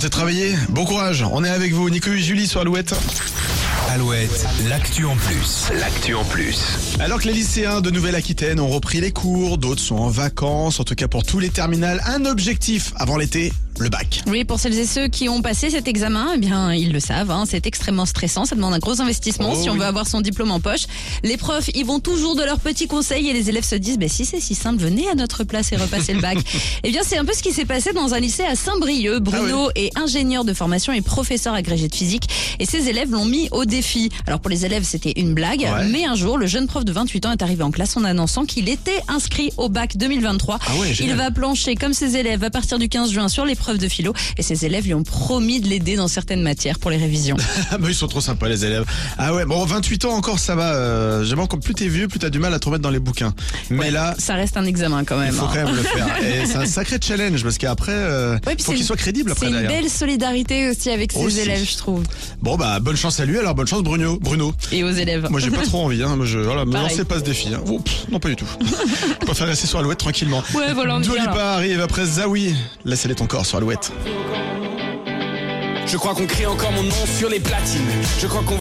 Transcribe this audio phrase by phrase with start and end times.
[0.00, 2.94] C'est travaillé, bon courage, on est avec vous, Nico et Julie sur Alouette.
[3.88, 5.72] Alouette, l'actu en plus.
[5.80, 6.96] L'actu en plus.
[7.00, 10.84] Alors que les lycéens de Nouvelle-Aquitaine ont repris les cours, d'autres sont en vacances, en
[10.84, 14.22] tout cas pour tous les terminales, un objectif avant l'été, le bac.
[14.26, 17.30] Oui, pour celles et ceux qui ont passé cet examen, eh bien, ils le savent,
[17.30, 19.78] hein, c'est extrêmement stressant, ça demande un gros investissement Oh si on oui.
[19.78, 20.86] veut avoir son diplôme en poche.
[21.22, 24.08] Les profs, ils vont toujours de leurs petits conseils et les élèves se disent, bah,
[24.08, 26.38] si c'est si simple, venez à notre place et repassez le bac.
[26.84, 29.20] eh bien, c'est un peu ce qui s'est passé dans un lycée à Saint-Brieuc.
[29.22, 33.48] Bruno est ingénieur de formation et professeur agrégé de physique et ses élèves l'ont mis
[33.52, 34.08] au défi.
[34.26, 35.86] Alors pour les élèves, c'était une blague, Ouais.
[35.90, 38.44] mais un jour, le jeune prof de 28 ans est arrivé en classe en annonçant
[38.44, 40.58] qu'il était inscrit au bac 2023.
[40.66, 43.44] Ah ouais, Il va plancher comme ses élèves à partir du 15 juin sur
[43.76, 46.96] de philo et ses élèves lui ont promis de l'aider dans certaines matières pour les
[46.96, 47.36] révisions.
[47.70, 48.84] Ah bah ils sont trop sympas les élèves.
[49.18, 52.18] Ah ouais, bon 28 ans encore ça va, euh, j'aime encore plus t'es vieux, plus
[52.18, 53.34] t'as du mal à te remettre dans les bouquins.
[53.68, 55.34] Mais là, Ça reste un examen quand il même.
[55.34, 55.50] faut hein.
[55.52, 56.06] quand même le faire.
[56.22, 59.52] Et c'est un sacré challenge parce qu'après, euh, Ouais, faut qu'il soit crédible après C'est
[59.52, 61.40] une belle solidarité aussi avec ses Aussi.
[61.40, 62.04] élèves, je trouve.
[62.40, 64.18] Bon bah bonne chance à lui alors, bonne chance Bruno.
[64.20, 64.54] Bruno.
[64.72, 65.26] Et aux élèves.
[65.30, 66.16] Moi j'ai pas trop envie, hein.
[66.16, 67.52] Moi, je, voilà, me lancez pas ce défi.
[67.54, 67.60] Hein.
[67.66, 68.46] Oh, pff, non pas du tout.
[69.20, 70.42] Je préfère rester sur Alouette tranquillement.
[70.54, 71.00] Ouais, voilà,
[71.54, 72.54] arrive après Zawi.
[72.84, 73.57] Laissez-les ton corps sur
[75.86, 77.90] Je crois qu'on crie encore mon nom sur les platines.
[78.20, 78.56] Je crois qu'on